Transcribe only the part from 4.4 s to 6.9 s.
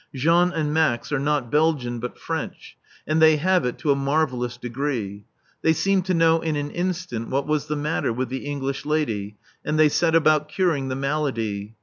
degree. They seemed to know in an